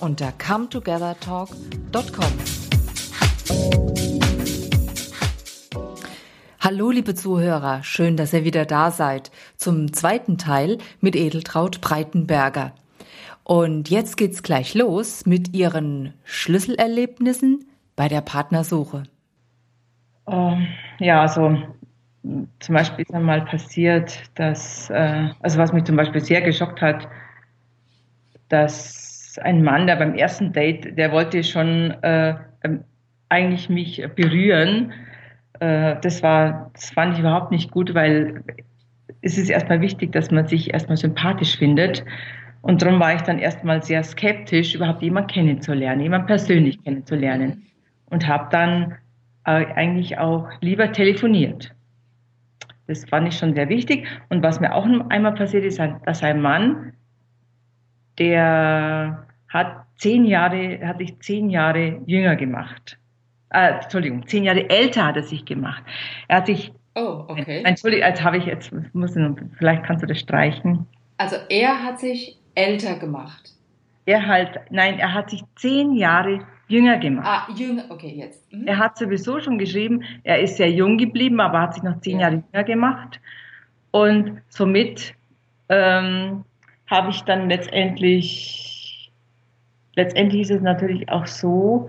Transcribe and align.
unter 0.00 0.32
cometogethertalk.com. 0.32 2.32
Hallo 6.60 6.90
liebe 6.90 7.14
Zuhörer, 7.14 7.82
schön, 7.82 8.16
dass 8.16 8.32
ihr 8.32 8.44
wieder 8.44 8.66
da 8.66 8.90
seid 8.90 9.30
zum 9.56 9.92
zweiten 9.92 10.38
Teil 10.38 10.78
mit 11.00 11.16
Edeltraut 11.16 11.80
Breitenberger. 11.80 12.72
Und 13.44 13.90
jetzt 13.90 14.16
geht's 14.16 14.42
gleich 14.42 14.74
los 14.74 15.26
mit 15.26 15.54
ihren 15.54 16.14
Schlüsselerlebnissen 16.24 17.66
bei 17.96 18.08
der 18.08 18.20
Partnersuche. 18.20 19.04
Ähm, 20.28 20.68
ja, 20.98 21.22
also 21.22 21.56
zum 22.60 22.74
Beispiel 22.74 23.04
ist 23.04 23.14
einmal 23.14 23.44
passiert, 23.46 24.22
dass, 24.34 24.90
äh, 24.90 25.30
also 25.40 25.58
was 25.58 25.72
mich 25.72 25.84
zum 25.84 25.96
Beispiel 25.96 26.20
sehr 26.20 26.42
geschockt 26.42 26.82
hat, 26.82 27.08
dass 28.48 28.99
ein 29.38 29.62
Mann, 29.62 29.86
der 29.86 29.96
beim 29.96 30.14
ersten 30.14 30.52
Date, 30.52 30.96
der 30.96 31.12
wollte 31.12 31.42
schon 31.42 31.92
äh, 32.02 32.34
ähm, 32.64 32.84
eigentlich 33.28 33.68
mich 33.68 34.02
berühren. 34.14 34.92
Äh, 35.60 35.96
das 36.02 36.22
war, 36.22 36.70
das 36.74 36.90
fand 36.90 37.14
ich 37.14 37.20
überhaupt 37.20 37.50
nicht 37.50 37.70
gut, 37.70 37.94
weil 37.94 38.42
es 39.22 39.38
ist 39.38 39.50
erstmal 39.50 39.80
wichtig, 39.80 40.12
dass 40.12 40.30
man 40.30 40.46
sich 40.46 40.72
erstmal 40.72 40.96
sympathisch 40.96 41.56
findet. 41.56 42.04
Und 42.62 42.82
darum 42.82 43.00
war 43.00 43.14
ich 43.14 43.22
dann 43.22 43.38
erstmal 43.38 43.82
sehr 43.82 44.02
skeptisch, 44.02 44.74
überhaupt 44.74 45.02
jemanden 45.02 45.28
kennenzulernen, 45.28 46.00
jemanden 46.02 46.26
persönlich 46.26 46.82
kennenzulernen. 46.82 47.66
Und 48.06 48.26
habe 48.26 48.48
dann 48.50 48.96
äh, 49.44 49.66
eigentlich 49.74 50.18
auch 50.18 50.48
lieber 50.60 50.92
telefoniert. 50.92 51.74
Das 52.86 53.04
fand 53.04 53.28
ich 53.28 53.38
schon 53.38 53.54
sehr 53.54 53.68
wichtig. 53.68 54.06
Und 54.28 54.42
was 54.42 54.60
mir 54.60 54.74
auch 54.74 54.86
einmal 55.08 55.34
passiert 55.34 55.64
ist, 55.64 55.80
dass 56.04 56.22
ein 56.22 56.42
Mann, 56.42 56.92
der 58.18 59.26
hat 59.50 59.84
zehn 59.96 60.24
Jahre, 60.24 60.80
hat 60.86 60.98
sich 60.98 61.18
zehn 61.20 61.50
Jahre 61.50 62.00
jünger 62.06 62.36
gemacht. 62.36 62.96
Äh, 63.50 63.74
Entschuldigung, 63.82 64.26
zehn 64.26 64.44
Jahre 64.44 64.70
älter 64.70 65.06
hat 65.06 65.16
er 65.16 65.24
sich 65.24 65.44
gemacht. 65.44 65.82
Er 66.28 66.38
hat 66.38 66.46
sich. 66.46 66.72
Oh, 66.94 67.24
okay. 67.28 67.62
Entschuldigung, 67.64 68.04
als 68.04 68.22
habe 68.22 68.38
ich 68.38 68.46
jetzt, 68.46 68.72
muss, 68.94 69.14
vielleicht 69.58 69.84
kannst 69.84 70.02
du 70.02 70.06
das 70.06 70.18
streichen. 70.18 70.86
Also 71.18 71.36
er 71.48 71.82
hat 71.82 72.00
sich 72.00 72.38
älter 72.54 72.98
gemacht. 72.98 73.52
Er 74.06 74.26
halt, 74.26 74.58
nein, 74.70 74.98
er 74.98 75.14
hat 75.14 75.30
sich 75.30 75.42
zehn 75.56 75.92
Jahre 75.92 76.40
jünger 76.66 76.98
gemacht. 76.98 77.26
Ah, 77.26 77.52
jünger, 77.54 77.84
okay, 77.90 78.12
jetzt. 78.16 78.50
Mhm. 78.52 78.66
Er 78.66 78.78
hat 78.78 78.96
sowieso 78.96 79.40
schon 79.40 79.58
geschrieben, 79.58 80.02
er 80.22 80.40
ist 80.40 80.56
sehr 80.56 80.70
jung 80.70 80.96
geblieben, 80.96 81.40
aber 81.40 81.60
hat 81.60 81.74
sich 81.74 81.82
noch 81.82 82.00
zehn 82.00 82.18
ja. 82.18 82.28
Jahre 82.28 82.42
jünger 82.52 82.64
gemacht. 82.64 83.20
Und 83.90 84.40
somit 84.48 85.14
ähm, 85.68 86.44
habe 86.86 87.10
ich 87.10 87.22
dann 87.22 87.48
letztendlich, 87.48 88.69
letztendlich 89.94 90.42
ist 90.42 90.50
es 90.50 90.62
natürlich 90.62 91.08
auch 91.08 91.26
so, 91.26 91.88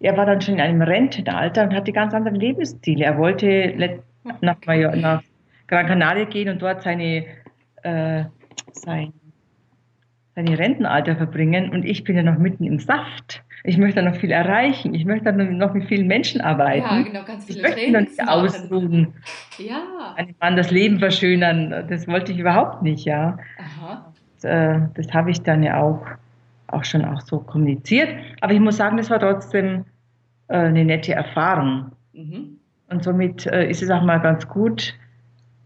er 0.00 0.16
war 0.16 0.26
dann 0.26 0.40
schon 0.40 0.54
in 0.54 0.60
einem 0.60 0.82
Rentenalter 0.82 1.64
und 1.64 1.74
hatte 1.74 1.92
ganz 1.92 2.12
andere 2.14 2.34
Lebensstile. 2.34 3.04
Er 3.04 3.18
wollte 3.18 3.74
nach, 4.40 4.56
nach 4.66 5.22
Gran 5.66 5.86
Canaria 5.86 6.24
gehen 6.24 6.48
und 6.48 6.60
dort 6.60 6.82
seine, 6.82 7.24
äh, 7.82 8.24
sein, 8.72 9.12
seine 10.34 10.58
Rentenalter 10.58 11.16
verbringen 11.16 11.70
und 11.70 11.84
ich 11.84 12.04
bin 12.04 12.16
ja 12.16 12.22
noch 12.22 12.38
mitten 12.38 12.64
im 12.64 12.78
Saft 12.78 13.44
ich 13.66 13.78
möchte 13.78 14.02
noch 14.02 14.14
viel 14.16 14.30
erreichen, 14.30 14.92
ich 14.92 15.06
möchte 15.06 15.32
noch 15.32 15.72
mit 15.72 15.88
vielen 15.88 16.06
Menschen 16.06 16.42
arbeiten. 16.42 16.86
Ja, 16.86 17.02
genau, 17.02 17.24
ganz 17.24 17.46
viele 17.46 17.60
ich 17.60 17.62
möchte 17.62 17.92
noch 17.92 18.00
nicht 18.00 18.28
ausruhen. 18.28 19.14
Ja. 19.56 20.14
Einem 20.16 20.34
Mann 20.38 20.56
das 20.56 20.70
Leben 20.70 20.98
verschönern, 20.98 21.86
das 21.88 22.06
wollte 22.06 22.32
ich 22.32 22.38
überhaupt 22.38 22.82
nicht, 22.82 23.06
ja. 23.06 23.38
Aha. 23.58 24.12
Und, 24.42 24.44
äh, 24.44 24.80
das 24.94 25.14
habe 25.14 25.30
ich 25.30 25.40
dann 25.40 25.62
ja 25.62 25.80
auch, 25.80 26.04
auch 26.68 26.84
schon 26.84 27.04
auch 27.04 27.20
so 27.20 27.38
kommuniziert. 27.38 28.08
Aber 28.40 28.52
ich 28.52 28.60
muss 28.60 28.76
sagen, 28.76 28.96
das 28.96 29.10
war 29.10 29.20
trotzdem 29.20 29.84
äh, 30.48 30.56
eine 30.56 30.84
nette 30.84 31.14
Erfahrung. 31.14 31.92
Mhm. 32.12 32.58
Und 32.88 33.02
somit 33.02 33.46
äh, 33.46 33.68
ist 33.68 33.82
es 33.82 33.90
auch 33.90 34.02
mal 34.02 34.20
ganz 34.20 34.48
gut 34.48 34.94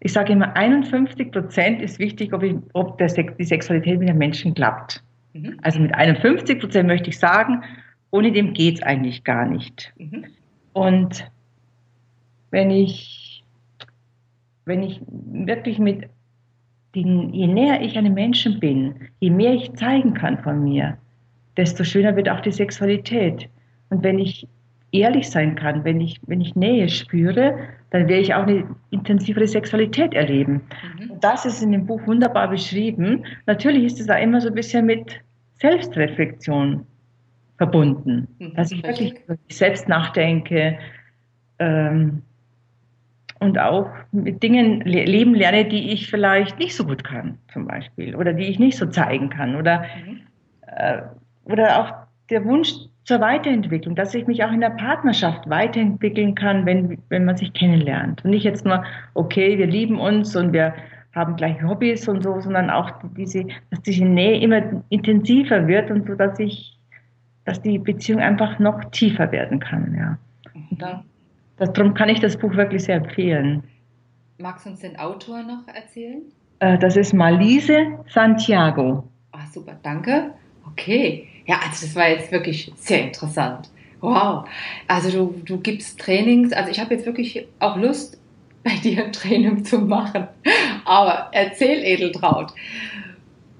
ich 0.00 0.12
sage 0.12 0.32
immer, 0.32 0.54
51 0.54 1.32
Prozent 1.32 1.82
ist 1.82 1.98
wichtig, 1.98 2.32
ob, 2.32 2.42
ich, 2.42 2.54
ob 2.72 2.98
der, 2.98 3.08
die 3.08 3.44
Sexualität 3.44 3.98
mit 3.98 4.08
dem 4.08 4.18
Menschen 4.18 4.54
klappt. 4.54 5.02
Mhm. 5.32 5.58
Also 5.62 5.80
mit 5.80 5.94
51 5.94 6.60
Prozent 6.60 6.86
möchte 6.86 7.10
ich 7.10 7.18
sagen, 7.18 7.64
ohne 8.10 8.32
dem 8.32 8.52
geht 8.52 8.76
es 8.76 8.82
eigentlich 8.82 9.24
gar 9.24 9.46
nicht. 9.46 9.92
Mhm. 9.98 10.26
Und 10.72 11.30
wenn 12.50 12.70
ich, 12.70 13.17
wenn 14.68 14.82
ich 14.82 15.00
wirklich 15.08 15.78
mit 15.78 16.08
den, 16.94 17.32
je 17.34 17.46
näher 17.46 17.80
ich 17.80 17.98
einem 17.98 18.14
Menschen 18.14 18.60
bin, 18.60 18.94
je 19.20 19.30
mehr 19.30 19.54
ich 19.54 19.72
zeigen 19.72 20.14
kann 20.14 20.38
von 20.38 20.62
mir, 20.62 20.96
desto 21.56 21.84
schöner 21.84 22.14
wird 22.14 22.28
auch 22.28 22.40
die 22.40 22.52
Sexualität. 22.52 23.48
Und 23.90 24.04
wenn 24.04 24.18
ich 24.18 24.46
ehrlich 24.92 25.28
sein 25.28 25.54
kann, 25.56 25.84
wenn 25.84 26.00
ich, 26.00 26.20
wenn 26.26 26.40
ich 26.40 26.54
Nähe 26.54 26.88
spüre, 26.88 27.58
dann 27.90 28.08
werde 28.08 28.22
ich 28.22 28.34
auch 28.34 28.46
eine 28.46 28.64
intensivere 28.90 29.46
Sexualität 29.46 30.14
erleben. 30.14 30.62
Mhm. 30.98 31.10
Und 31.10 31.24
das 31.24 31.44
ist 31.44 31.62
in 31.62 31.72
dem 31.72 31.86
Buch 31.86 32.06
wunderbar 32.06 32.48
beschrieben. 32.48 33.24
Natürlich 33.46 33.84
ist 33.84 34.00
es 34.00 34.08
auch 34.08 34.20
immer 34.20 34.40
so 34.40 34.48
ein 34.48 34.54
bisschen 34.54 34.86
mit 34.86 35.20
Selbstreflexion 35.54 36.86
verbunden, 37.56 38.28
mhm. 38.38 38.54
dass 38.54 38.70
ich 38.70 38.82
wirklich 38.82 39.14
selbst 39.48 39.88
nachdenke 39.88 40.78
ähm, 41.58 42.22
und 43.40 43.58
auch 43.58 43.90
mit 44.12 44.42
Dingen 44.42 44.80
le 44.80 45.04
leben 45.04 45.34
lerne, 45.34 45.64
die 45.64 45.92
ich 45.92 46.08
vielleicht 46.08 46.58
nicht 46.58 46.74
so 46.74 46.84
gut 46.84 47.04
kann, 47.04 47.38
zum 47.52 47.66
Beispiel, 47.66 48.14
oder 48.14 48.32
die 48.32 48.44
ich 48.44 48.58
nicht 48.58 48.76
so 48.76 48.86
zeigen 48.86 49.30
kann, 49.30 49.56
oder 49.56 49.84
mhm. 50.06 50.20
äh, 50.66 51.02
oder 51.44 51.80
auch 51.80 51.94
der 52.30 52.44
Wunsch 52.44 52.72
zur 53.04 53.20
Weiterentwicklung, 53.20 53.96
dass 53.96 54.14
ich 54.14 54.26
mich 54.26 54.44
auch 54.44 54.52
in 54.52 54.60
der 54.60 54.70
Partnerschaft 54.70 55.48
weiterentwickeln 55.48 56.34
kann, 56.34 56.66
wenn, 56.66 56.98
wenn 57.08 57.24
man 57.24 57.38
sich 57.38 57.54
kennenlernt. 57.54 58.22
Und 58.22 58.32
nicht 58.32 58.44
jetzt 58.44 58.66
nur, 58.66 58.84
okay, 59.14 59.56
wir 59.56 59.66
lieben 59.66 59.98
uns 59.98 60.36
und 60.36 60.52
wir 60.52 60.74
haben 61.14 61.36
gleiche 61.36 61.66
Hobbys 61.66 62.06
und 62.06 62.22
so, 62.22 62.38
sondern 62.38 62.68
auch 62.68 62.90
diese, 63.16 63.46
dass 63.70 63.80
diese 63.82 64.04
Nähe 64.04 64.38
immer 64.40 64.62
intensiver 64.90 65.66
wird 65.66 65.90
und 65.90 66.06
so, 66.06 66.14
dass 66.14 66.38
ich, 66.38 66.76
dass 67.46 67.62
die 67.62 67.78
Beziehung 67.78 68.20
einfach 68.20 68.58
noch 68.58 68.84
tiefer 68.90 69.32
werden 69.32 69.58
kann, 69.58 69.94
ja. 69.98 70.18
Und 70.70 70.82
da, 70.82 70.86
das, 70.86 71.00
darum 71.66 71.94
kann 71.94 72.08
ich 72.08 72.20
das 72.20 72.36
Buch 72.36 72.54
wirklich 72.54 72.84
sehr 72.84 72.96
empfehlen. 72.96 73.64
Magst 74.38 74.66
du 74.66 74.70
uns 74.70 74.80
den 74.80 74.96
Autor 74.98 75.42
noch 75.42 75.66
erzählen? 75.66 76.22
Äh, 76.60 76.78
das 76.78 76.96
ist 76.96 77.12
Malise 77.12 77.98
Santiago. 78.08 79.04
Ah, 79.32 79.46
super, 79.52 79.76
danke. 79.82 80.32
Okay. 80.72 81.26
Ja, 81.46 81.56
also 81.56 81.86
das 81.86 81.96
war 81.96 82.08
jetzt 82.08 82.30
wirklich 82.30 82.70
sehr 82.76 83.04
interessant. 83.04 83.70
Wow. 84.00 84.48
Also 84.86 85.10
du, 85.10 85.42
du 85.44 85.60
gibst 85.60 85.98
Trainings. 85.98 86.52
Also 86.52 86.70
ich 86.70 86.78
habe 86.78 86.94
jetzt 86.94 87.06
wirklich 87.06 87.46
auch 87.58 87.76
Lust, 87.76 88.18
bei 88.64 88.74
dir 88.82 89.04
ein 89.04 89.12
Training 89.12 89.64
zu 89.64 89.78
machen. 89.78 90.28
Aber 90.84 91.28
erzähl, 91.32 91.82
Edeltraut. 91.84 92.52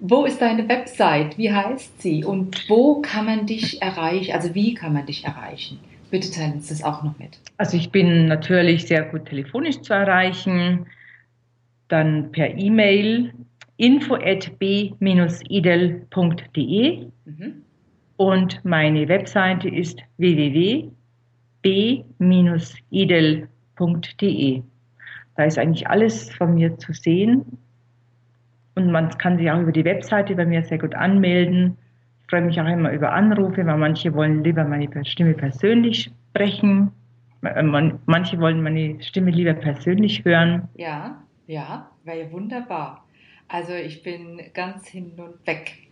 Wo 0.01 0.25
ist 0.25 0.41
deine 0.41 0.69
Website? 0.69 1.39
Wie 1.39 1.53
heißt 1.53 2.03
sie? 2.03 2.25
Und 2.25 2.69
wo 2.69 3.01
kann 3.01 3.25
man 3.25 3.47
dich 3.47 3.83
erreichen? 3.83 4.33
Also 4.33 4.55
wie 4.55 4.75
kann 4.75 4.93
man 4.93 5.07
dich 5.07 5.25
erreichen? 5.25 5.81
Bitte 6.11 6.31
teilen 6.31 6.55
uns 6.55 6.69
das 6.69 6.83
auch 6.83 7.03
noch 7.03 7.19
mit. 7.19 7.39
Also 7.59 7.77
ich 7.77 7.91
bin 7.91 8.27
natürlich 8.27 8.87
sehr 8.87 9.03
gut 9.03 9.27
telefonisch 9.27 9.81
zu 9.83 9.93
erreichen, 9.93 10.87
dann 11.89 12.33
per 12.33 12.57
E-Mail 12.57 13.33
info 13.77 14.15
at 14.15 14.59
b-idel.de. 14.59 14.97
Mhm. 17.25 17.63
Und 18.17 18.65
meine 18.65 19.09
Webseite 19.09 19.69
ist 19.69 20.01
www.b-idel.de. 20.17 20.93
Da 25.37 25.45
ist 25.45 25.59
eigentlich 25.59 25.87
alles 25.89 26.31
von 26.35 26.55
mir 26.55 26.77
zu 26.79 26.93
sehen. 26.93 27.59
Und 28.75 28.91
man 28.91 29.11
kann 29.19 29.39
sich 29.39 29.49
auch 29.51 29.61
über 29.61 29.71
die 29.73 29.85
Webseite 29.85 30.35
bei 30.35 30.45
mir 30.45 30.65
sehr 30.65 30.79
gut 30.79 30.97
anmelden. 30.97 31.77
Freue 32.29 32.43
mich 32.43 32.61
auch 32.61 32.67
immer 32.67 32.93
über 32.93 33.13
Anrufe, 33.13 33.65
weil 33.65 33.79
manche 33.79 34.13
wollen 34.15 34.45
lieber 34.45 34.65
meine 34.65 34.89
Stimme 35.05 35.35
persönlich 35.35 36.11
sprechen. 36.31 36.93
Äh, 37.43 37.63
manche 37.63 38.39
wollen 38.39 38.63
meine 38.63 39.03
Stimme 39.03 39.31
lieber 39.31 39.55
persönlich 39.55 40.25
hören. 40.25 40.69
Ja, 40.75 41.23
ja, 41.47 41.91
wäre 42.05 42.31
wunderbar. 42.33 43.05
Also 43.49 43.73
ich 43.73 44.03
bin 44.03 44.43
ganz 44.53 44.89
hin 44.89 45.13
und 45.17 45.47
weg 45.47 45.89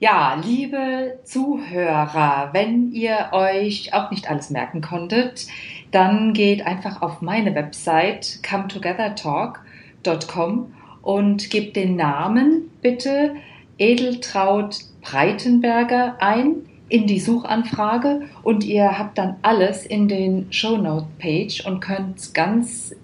ja, 0.00 0.40
liebe 0.44 1.18
Zuhörer, 1.24 2.50
wenn 2.52 2.92
ihr 2.92 3.30
euch 3.32 3.92
auch 3.94 4.12
nicht 4.12 4.30
alles 4.30 4.50
merken 4.50 4.80
konntet, 4.80 5.48
dann 5.90 6.34
geht 6.34 6.64
einfach 6.64 7.02
auf 7.02 7.20
meine 7.20 7.56
Website 7.56 8.38
cometogethertalk.com 8.48 10.72
und 11.02 11.50
gebt 11.50 11.74
den 11.74 11.96
Namen 11.96 12.70
bitte 12.80 13.34
Edeltraut 13.78 14.82
Breitenberger 15.10 16.16
ein 16.20 16.56
in 16.90 17.06
die 17.06 17.18
Suchanfrage 17.18 18.22
und 18.42 18.64
ihr 18.64 18.98
habt 18.98 19.16
dann 19.16 19.36
alles 19.42 19.86
in 19.86 20.08
den 20.08 20.52
Shownote 20.52 21.06
Page 21.18 21.64
und 21.66 21.80
könnt 21.80 22.34
ganz 22.34 22.94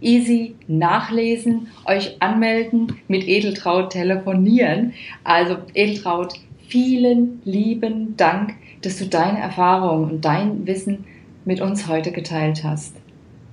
easy 0.00 0.54
nachlesen, 0.66 1.68
euch 1.86 2.16
anmelden, 2.20 2.98
mit 3.08 3.26
Edeltraut 3.26 3.90
telefonieren. 3.90 4.92
Also 5.24 5.56
Edeltraut, 5.72 6.34
vielen 6.68 7.40
lieben 7.44 8.16
Dank, 8.16 8.54
dass 8.82 8.98
du 8.98 9.06
deine 9.06 9.38
Erfahrungen 9.38 10.10
und 10.10 10.24
dein 10.24 10.66
Wissen 10.66 11.04
mit 11.46 11.60
uns 11.60 11.88
heute 11.88 12.12
geteilt 12.12 12.62
hast. 12.62 12.96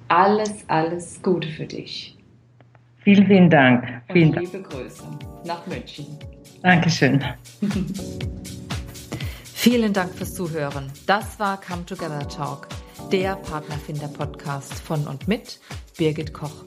Alles, 0.10 0.66
alles 0.68 1.22
Gute 1.24 1.48
für 1.48 1.66
dich. 1.66 2.18
Vielen, 2.98 3.26
vielen 3.26 3.50
Dank. 3.50 3.88
Vielen 4.12 4.36
und 4.36 4.40
liebe 4.42 4.62
Grüße 4.62 5.04
nach 5.46 5.66
München. 5.66 6.06
Dankeschön. 6.62 7.24
Vielen 9.54 9.94
Dank 9.94 10.14
fürs 10.16 10.34
Zuhören. 10.34 10.92
Das 11.06 11.40
war 11.40 11.60
Come 11.62 11.86
Together 11.86 12.28
Talk, 12.28 12.68
der 13.12 13.36
Partnerfinder-Podcast 13.36 14.74
von 14.74 15.08
und 15.08 15.28
mit 15.28 15.60
Birgit 15.98 16.34
Koch. 16.34 16.66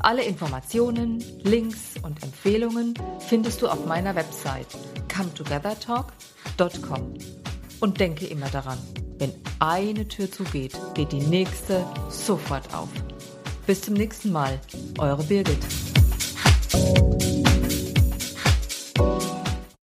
Alle 0.00 0.22
Informationen, 0.22 1.24
Links 1.42 1.94
und 2.02 2.22
Empfehlungen 2.22 2.94
findest 3.20 3.62
du 3.62 3.68
auf 3.68 3.86
meiner 3.86 4.14
Website 4.14 4.68
cometogethertalk.com. 5.14 7.14
Und 7.80 8.00
denke 8.00 8.26
immer 8.26 8.48
daran, 8.48 8.78
wenn 9.18 9.32
eine 9.58 10.06
Tür 10.06 10.30
zugeht, 10.30 10.78
geht 10.94 11.12
die 11.12 11.20
nächste 11.20 11.86
sofort 12.10 12.72
auf. 12.74 12.88
Bis 13.66 13.80
zum 13.80 13.94
nächsten 13.94 14.30
Mal, 14.30 14.60
eure 14.98 15.24
Birgit. 15.24 15.58